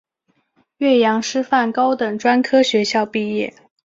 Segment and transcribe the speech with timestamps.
[0.77, 3.53] 岳阳师范高等专科学校毕业。